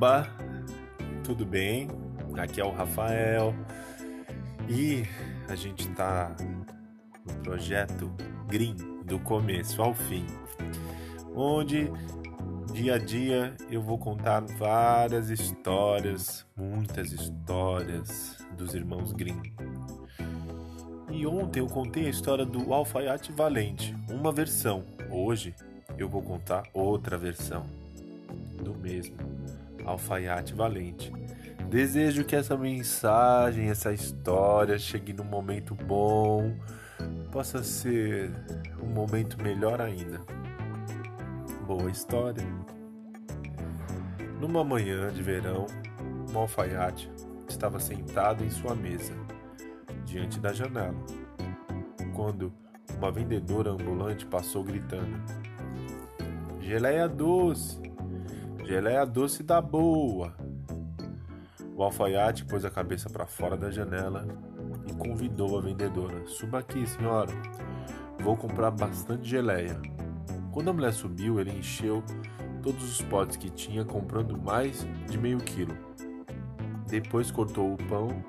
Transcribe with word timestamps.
Oba, 0.00 0.26
tudo 1.22 1.44
bem? 1.44 1.86
Aqui 2.38 2.58
é 2.58 2.64
o 2.64 2.70
Rafael 2.70 3.54
e 4.66 5.02
a 5.46 5.54
gente 5.54 5.90
está 5.90 6.34
no 7.22 7.34
projeto 7.42 8.10
Green 8.48 8.74
do 9.04 9.18
começo 9.18 9.82
ao 9.82 9.92
fim, 9.92 10.24
onde 11.36 11.92
dia 12.72 12.94
a 12.94 12.98
dia 12.98 13.54
eu 13.70 13.82
vou 13.82 13.98
contar 13.98 14.40
várias 14.56 15.28
histórias, 15.28 16.46
muitas 16.56 17.12
histórias 17.12 18.38
dos 18.56 18.74
irmãos 18.74 19.12
Green. 19.12 19.52
E 21.10 21.26
ontem 21.26 21.60
eu 21.60 21.66
contei 21.66 22.06
a 22.06 22.10
história 22.10 22.46
do 22.46 22.72
alfaiate 22.72 23.32
valente, 23.32 23.94
uma 24.08 24.32
versão. 24.32 24.82
Hoje 25.10 25.54
eu 25.98 26.08
vou 26.08 26.22
contar 26.22 26.62
outra 26.72 27.18
versão 27.18 27.66
do 28.64 28.74
mesmo 28.74 29.14
alfaiate 29.84 30.54
valente. 30.54 31.12
Desejo 31.68 32.24
que 32.24 32.34
essa 32.34 32.56
mensagem, 32.56 33.68
essa 33.70 33.92
história 33.92 34.78
chegue 34.78 35.12
num 35.12 35.24
momento 35.24 35.74
bom, 35.74 36.54
possa 37.30 37.62
ser 37.62 38.30
um 38.82 38.88
momento 38.88 39.40
melhor 39.42 39.80
ainda. 39.80 40.20
Boa 41.66 41.90
história. 41.90 42.44
Numa 44.40 44.64
manhã 44.64 45.12
de 45.12 45.22
verão, 45.22 45.66
um 46.32 46.38
alfaiate 46.38 47.10
estava 47.48 47.78
sentado 47.78 48.44
em 48.44 48.50
sua 48.50 48.74
mesa, 48.74 49.12
diante 50.04 50.40
da 50.40 50.52
janela, 50.52 50.94
quando 52.14 52.52
uma 52.96 53.12
vendedora 53.12 53.70
ambulante 53.70 54.26
passou 54.26 54.64
gritando: 54.64 55.22
Geleia 56.60 57.08
doce! 57.08 57.89
Geleia 58.70 59.04
doce 59.04 59.42
da 59.42 59.60
boa! 59.60 60.32
O 61.74 61.82
alfaiate 61.82 62.44
pôs 62.44 62.64
a 62.64 62.70
cabeça 62.70 63.10
para 63.10 63.26
fora 63.26 63.56
da 63.56 63.68
janela 63.68 64.24
e 64.86 64.92
convidou 64.92 65.58
a 65.58 65.60
vendedora: 65.60 66.24
Suba 66.28 66.60
aqui, 66.60 66.86
senhora. 66.86 67.32
Vou 68.20 68.36
comprar 68.36 68.70
bastante 68.70 69.28
geleia. 69.28 69.76
Quando 70.52 70.70
a 70.70 70.72
mulher 70.72 70.92
subiu, 70.92 71.40
ele 71.40 71.50
encheu 71.50 72.00
todos 72.62 72.84
os 72.84 73.02
potes 73.02 73.36
que 73.36 73.50
tinha, 73.50 73.84
comprando 73.84 74.40
mais 74.40 74.86
de 75.08 75.18
meio 75.18 75.38
quilo. 75.38 75.76
Depois 76.86 77.32
cortou 77.32 77.74
o 77.74 77.88
pão, 77.88 78.24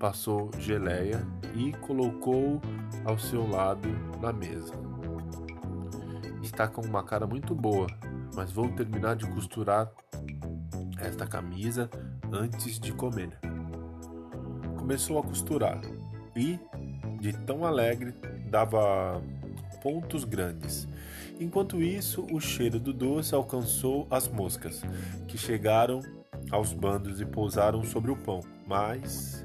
passou 0.00 0.50
geleia 0.58 1.24
e 1.54 1.72
colocou 1.72 2.60
ao 3.04 3.16
seu 3.16 3.48
lado 3.48 3.88
na 4.20 4.32
mesa 4.32 4.74
está 6.54 6.68
com 6.68 6.82
uma 6.82 7.02
cara 7.02 7.26
muito 7.26 7.54
boa, 7.54 7.86
mas 8.34 8.50
vou 8.52 8.68
terminar 8.70 9.16
de 9.16 9.26
costurar 9.26 9.90
esta 10.98 11.26
camisa 11.26 11.88
antes 12.32 12.78
de 12.78 12.92
comer. 12.92 13.38
Começou 14.76 15.18
a 15.18 15.22
costurar 15.22 15.80
e, 16.36 16.58
de 17.20 17.32
tão 17.32 17.64
alegre, 17.64 18.14
dava 18.50 19.22
pontos 19.82 20.24
grandes. 20.24 20.88
Enquanto 21.40 21.82
isso, 21.82 22.26
o 22.32 22.40
cheiro 22.40 22.78
do 22.78 22.92
doce 22.92 23.34
alcançou 23.34 24.06
as 24.10 24.28
moscas, 24.28 24.82
que 25.26 25.36
chegaram 25.36 26.00
aos 26.50 26.72
bandos 26.72 27.20
e 27.20 27.26
pousaram 27.26 27.82
sobre 27.82 28.10
o 28.10 28.16
pão. 28.16 28.40
Mas 28.66 29.44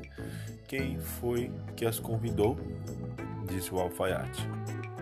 quem 0.67 0.99
foi 0.99 1.51
que 1.75 1.85
as 1.85 1.99
convidou? 1.99 2.57
disse 3.49 3.73
o 3.73 3.79
alfaiate, 3.79 4.47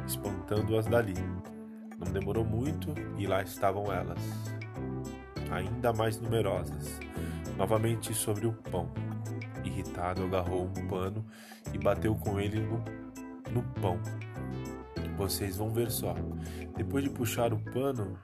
espantando-as 0.07 0.85
dali. 0.85 1.13
Não 2.07 2.13
demorou 2.13 2.45
muito 2.45 2.93
e 3.17 3.27
lá 3.27 3.43
estavam 3.43 3.91
elas, 3.91 4.17
ainda 5.51 5.91
mais 5.91 6.17
numerosas, 6.17 6.97
novamente 7.57 8.13
sobre 8.13 8.47
o 8.47 8.53
pão. 8.53 8.89
Irritado, 9.61 10.23
agarrou 10.23 10.63
um 10.77 10.87
pano 10.87 11.25
e 11.73 11.77
bateu 11.77 12.15
com 12.15 12.39
ele 12.39 12.61
no, 12.61 12.81
no 13.51 13.61
pão. 13.81 13.99
Vocês 15.17 15.57
vão 15.57 15.69
ver 15.69 15.91
só. 15.91 16.15
Depois 16.77 17.03
de 17.03 17.09
puxar 17.09 17.51
o 17.51 17.59
pano, 17.59 18.17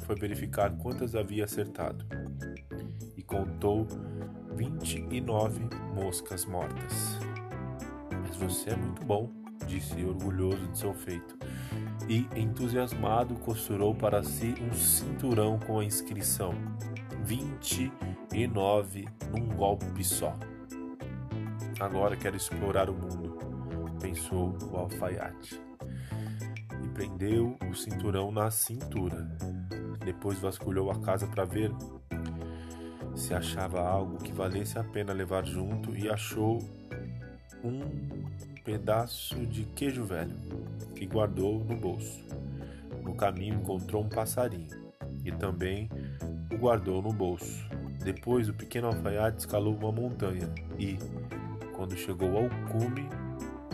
foi 0.00 0.16
verificar 0.16 0.76
quantas 0.78 1.14
havia 1.14 1.44
acertado 1.44 2.04
e 3.16 3.22
contou 3.22 3.86
29 4.56 5.60
moscas 5.94 6.44
mortas. 6.44 7.20
Mas 8.20 8.36
você 8.36 8.70
é 8.70 8.76
muito 8.76 9.04
bom, 9.06 9.30
disse 9.68 10.04
orgulhoso 10.04 10.66
de 10.66 10.76
seu 10.76 10.92
feito 10.92 11.38
e, 12.08 12.26
entusiasmado, 12.36 13.34
costurou 13.36 13.94
para 13.94 14.22
si 14.22 14.54
um 14.60 14.72
cinturão 14.72 15.58
com 15.58 15.78
a 15.78 15.84
inscrição: 15.84 16.54
29 17.24 19.06
num 19.30 19.48
golpe 19.56 20.04
só. 20.04 20.36
Agora 21.80 22.16
quero 22.16 22.36
explorar 22.36 22.88
o 22.88 22.94
mundo, 22.94 23.38
pensou 24.00 24.56
o 24.70 24.76
alfaiate. 24.76 25.60
E 26.82 26.88
prendeu 26.88 27.56
o 27.70 27.74
cinturão 27.74 28.30
na 28.30 28.50
cintura. 28.50 29.28
Depois 30.04 30.38
vasculhou 30.38 30.90
a 30.90 30.98
casa 30.98 31.26
para 31.26 31.44
ver 31.44 31.72
se 33.14 33.34
achava 33.34 33.80
algo 33.80 34.16
que 34.18 34.32
valesse 34.32 34.78
a 34.78 34.84
pena 34.84 35.12
levar 35.12 35.44
junto 35.44 35.96
e 35.96 36.08
achou 36.08 36.58
um 37.62 37.80
pedaço 38.64 39.46
de 39.46 39.64
queijo 39.64 40.04
velho 40.04 40.36
que 41.02 41.06
guardou 41.06 41.64
no 41.64 41.76
bolso. 41.76 42.24
No 43.02 43.14
caminho 43.16 43.56
encontrou 43.56 44.04
um 44.04 44.08
passarinho 44.08 44.68
e 45.24 45.32
também 45.32 45.90
o 46.52 46.56
guardou 46.56 47.02
no 47.02 47.12
bolso. 47.12 47.68
Depois 48.04 48.48
o 48.48 48.54
pequeno 48.54 48.86
alfaiate 48.86 49.40
escalou 49.40 49.74
uma 49.74 49.90
montanha 49.90 50.48
e, 50.78 50.96
quando 51.74 51.96
chegou 51.96 52.36
ao 52.36 52.48
cume, 52.70 53.08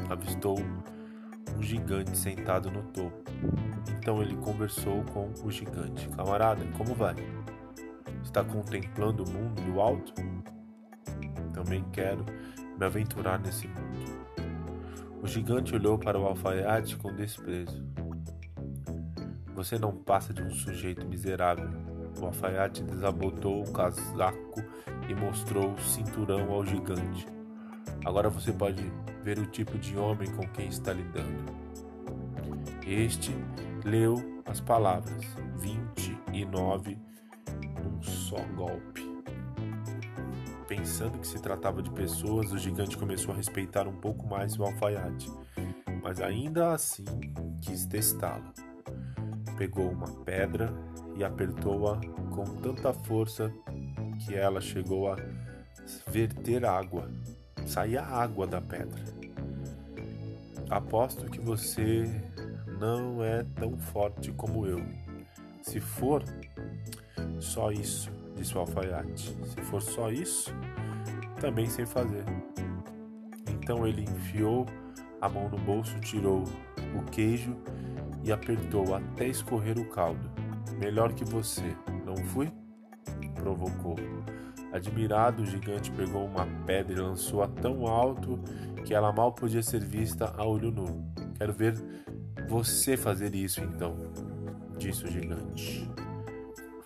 avistou 0.08 0.58
um 0.58 1.62
gigante 1.62 2.16
sentado 2.16 2.70
no 2.70 2.82
topo. 2.84 3.30
Então 3.98 4.22
ele 4.22 4.36
conversou 4.36 5.04
com 5.12 5.30
o 5.44 5.50
gigante: 5.50 6.08
Camarada, 6.08 6.64
como 6.78 6.94
vai? 6.94 7.14
Está 8.22 8.42
contemplando 8.42 9.24
o 9.24 9.30
mundo 9.30 9.60
do 9.70 9.80
alto? 9.80 10.14
Também 11.52 11.84
quero 11.92 12.24
me 12.78 12.86
aventurar 12.86 13.38
nesse 13.38 13.68
mundo. 13.68 14.17
O 15.22 15.26
gigante 15.26 15.74
olhou 15.74 15.98
para 15.98 16.18
o 16.18 16.26
alfaiate 16.26 16.96
com 16.96 17.12
desprezo. 17.12 17.84
Você 19.54 19.78
não 19.78 19.92
passa 19.92 20.32
de 20.32 20.42
um 20.42 20.50
sujeito 20.50 21.06
miserável. 21.06 21.68
O 22.20 22.26
alfaiate 22.26 22.82
desabotou 22.82 23.62
o 23.62 23.72
casaco 23.72 24.62
e 25.08 25.14
mostrou 25.14 25.72
o 25.72 25.80
cinturão 25.80 26.50
ao 26.50 26.64
gigante. 26.64 27.26
Agora 28.04 28.30
você 28.30 28.52
pode 28.52 28.82
ver 29.22 29.38
o 29.38 29.46
tipo 29.46 29.76
de 29.78 29.96
homem 29.96 30.30
com 30.30 30.46
quem 30.48 30.68
está 30.68 30.92
lidando. 30.92 31.52
Este 32.86 33.34
leu 33.84 34.42
as 34.46 34.60
palavras 34.60 35.24
29 35.56 36.96
num 37.82 38.02
só 38.02 38.38
golpe. 38.54 39.07
Pensando 40.68 41.18
que 41.18 41.26
se 41.26 41.40
tratava 41.40 41.82
de 41.82 41.90
pessoas, 41.90 42.52
o 42.52 42.58
gigante 42.58 42.98
começou 42.98 43.32
a 43.32 43.36
respeitar 43.38 43.88
um 43.88 43.96
pouco 43.96 44.26
mais 44.26 44.58
o 44.58 44.62
alfaiate, 44.62 45.32
mas 46.02 46.20
ainda 46.20 46.74
assim 46.74 47.06
quis 47.62 47.86
testá-lo. 47.86 48.52
Pegou 49.56 49.90
uma 49.90 50.06
pedra 50.24 50.70
e 51.16 51.24
apertou-a 51.24 51.98
com 52.30 52.44
tanta 52.56 52.92
força 52.92 53.50
que 54.20 54.34
ela 54.34 54.60
chegou 54.60 55.10
a 55.10 55.16
verter 56.06 56.66
água. 56.66 57.10
Saía 57.66 58.02
água 58.02 58.46
da 58.46 58.60
pedra. 58.60 59.02
Aposto 60.68 61.30
que 61.30 61.40
você 61.40 62.04
não 62.78 63.24
é 63.24 63.42
tão 63.56 63.78
forte 63.78 64.32
como 64.32 64.66
eu. 64.66 64.84
Se 65.62 65.80
for 65.80 66.22
só 67.40 67.72
isso, 67.72 68.17
disse 68.38 68.56
o 68.56 68.60
alfaiate. 68.60 69.36
Se 69.44 69.60
for 69.62 69.82
só 69.82 70.10
isso, 70.10 70.54
também 71.40 71.66
sei 71.66 71.84
fazer. 71.84 72.24
Então 73.50 73.86
ele 73.86 74.02
enfiou 74.02 74.66
a 75.20 75.28
mão 75.28 75.48
no 75.48 75.58
bolso, 75.58 75.98
tirou 76.00 76.44
o 76.96 77.02
queijo 77.10 77.56
e 78.24 78.32
apertou 78.32 78.94
até 78.94 79.26
escorrer 79.26 79.78
o 79.78 79.84
caldo. 79.86 80.30
Melhor 80.78 81.12
que 81.12 81.24
você, 81.24 81.76
não 82.04 82.16
fui? 82.16 82.50
Provocou. 83.34 83.96
Admirado, 84.72 85.42
o 85.42 85.46
gigante 85.46 85.90
pegou 85.90 86.26
uma 86.26 86.46
pedra 86.66 86.92
e 86.92 87.00
lançou-a 87.00 87.48
tão 87.48 87.86
alto 87.86 88.38
que 88.84 88.94
ela 88.94 89.12
mal 89.12 89.32
podia 89.32 89.62
ser 89.62 89.82
vista 89.82 90.32
a 90.36 90.46
olho 90.46 90.70
nu. 90.70 91.10
Quero 91.36 91.52
ver 91.52 91.74
você 92.48 92.96
fazer 92.96 93.34
isso 93.34 93.60
então, 93.60 93.96
disse 94.78 95.04
o 95.04 95.10
gigante. 95.10 95.90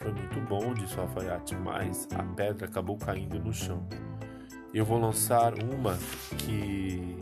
Foi 0.02 0.12
muito 0.12 0.40
bom, 0.49 0.75
disse 0.75 0.96
o 0.96 1.02
alfaiate, 1.02 1.54
mas 1.54 2.08
a 2.16 2.25
pedra 2.25 2.66
acabou 2.66 2.99
caindo 2.99 3.38
no 3.38 3.52
chão. 3.52 3.87
Eu 4.75 4.84
vou 4.84 4.99
lançar 4.99 5.54
uma 5.62 5.96
que 6.38 7.16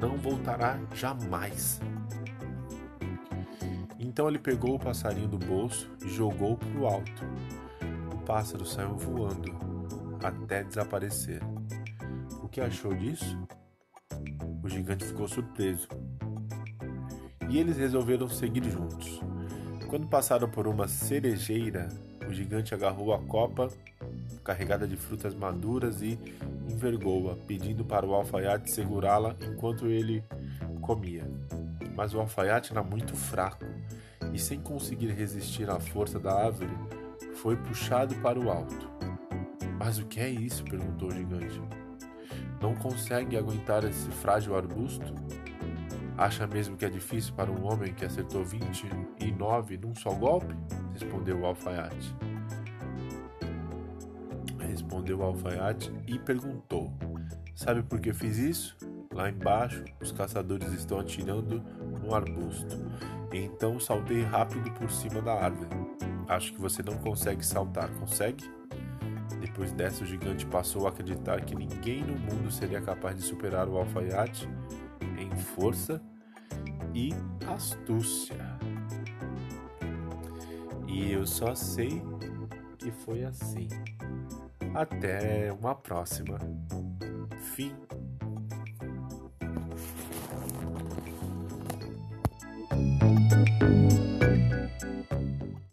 não 0.00 0.16
voltará 0.16 0.80
jamais. 0.94 1.82
Então 3.98 4.26
ele 4.26 4.38
pegou 4.38 4.76
o 4.76 4.78
passarinho 4.78 5.28
do 5.28 5.36
bolso 5.36 5.90
e 6.02 6.08
jogou 6.08 6.56
para 6.56 6.80
o 6.80 6.86
alto. 6.86 7.24
O 8.14 8.18
pássaro 8.24 8.64
saiu 8.64 8.96
voando 8.96 9.52
até 10.24 10.64
desaparecer. 10.64 11.42
O 12.42 12.48
que 12.48 12.62
achou 12.62 12.94
disso? 12.94 13.38
O 14.62 14.68
gigante 14.68 15.04
ficou 15.04 15.28
surpreso. 15.28 15.88
E 17.50 17.58
eles 17.58 17.76
resolveram 17.76 18.28
seguir 18.30 18.64
juntos. 18.64 19.20
Quando 19.92 20.06
passaram 20.06 20.48
por 20.48 20.66
uma 20.66 20.88
cerejeira, 20.88 21.86
o 22.26 22.32
gigante 22.32 22.72
agarrou 22.72 23.12
a 23.12 23.18
copa 23.18 23.68
carregada 24.42 24.88
de 24.88 24.96
frutas 24.96 25.34
maduras 25.34 26.00
e 26.00 26.18
envergou-a, 26.66 27.36
pedindo 27.36 27.84
para 27.84 28.06
o 28.06 28.14
alfaiate 28.14 28.70
segurá-la 28.70 29.36
enquanto 29.42 29.88
ele 29.88 30.24
comia. 30.80 31.30
Mas 31.94 32.14
o 32.14 32.20
alfaiate 32.20 32.72
era 32.72 32.82
muito 32.82 33.14
fraco 33.14 33.66
e, 34.32 34.38
sem 34.38 34.58
conseguir 34.58 35.08
resistir 35.08 35.68
à 35.68 35.78
força 35.78 36.18
da 36.18 36.42
árvore, 36.42 36.72
foi 37.34 37.54
puxado 37.56 38.14
para 38.22 38.40
o 38.40 38.50
alto. 38.50 38.90
Mas 39.78 39.98
o 39.98 40.06
que 40.06 40.20
é 40.20 40.30
isso? 40.30 40.64
perguntou 40.64 41.08
o 41.08 41.12
gigante. 41.12 41.60
Não 42.62 42.74
consegue 42.76 43.36
aguentar 43.36 43.84
esse 43.84 44.08
frágil 44.08 44.56
arbusto? 44.56 45.21
Acha 46.22 46.46
mesmo 46.46 46.76
que 46.76 46.84
é 46.84 46.88
difícil 46.88 47.34
para 47.34 47.50
um 47.50 47.66
homem 47.66 47.92
que 47.92 48.04
acertou 48.04 48.44
29 48.44 49.76
num 49.76 49.92
só 49.92 50.14
golpe? 50.14 50.54
respondeu 50.92 51.40
o 51.40 51.46
alfaiate. 51.46 52.14
Respondeu 54.60 55.18
o 55.18 55.24
alfaiate 55.24 55.92
e 56.06 56.20
perguntou: 56.20 56.92
Sabe 57.56 57.82
por 57.82 57.98
que 58.00 58.12
fiz 58.12 58.38
isso? 58.38 58.76
Lá 59.12 59.30
embaixo, 59.30 59.84
os 60.00 60.12
caçadores 60.12 60.72
estão 60.72 61.00
atirando 61.00 61.60
no 62.00 62.14
arbusto. 62.14 62.80
Então 63.32 63.80
saltei 63.80 64.22
rápido 64.22 64.70
por 64.74 64.92
cima 64.92 65.20
da 65.20 65.32
árvore. 65.32 65.70
Acho 66.28 66.52
que 66.52 66.60
você 66.60 66.84
não 66.84 66.98
consegue 66.98 67.44
saltar, 67.44 67.88
consegue? 67.98 68.48
Depois 69.40 69.72
dessa, 69.72 70.04
o 70.04 70.06
gigante 70.06 70.46
passou 70.46 70.86
a 70.86 70.90
acreditar 70.90 71.40
que 71.40 71.56
ninguém 71.56 72.04
no 72.04 72.16
mundo 72.16 72.48
seria 72.48 72.80
capaz 72.80 73.16
de 73.16 73.22
superar 73.22 73.68
o 73.68 73.76
alfaiate 73.76 74.48
em 75.18 75.28
força 75.36 76.00
e 76.94 77.10
astúcia. 77.46 78.58
E 80.86 81.12
eu 81.12 81.26
só 81.26 81.54
sei 81.54 82.02
que 82.78 82.90
foi 82.90 83.24
assim. 83.24 83.68
Até 84.74 85.52
uma 85.52 85.74
próxima. 85.74 86.38
Fim. 87.54 87.74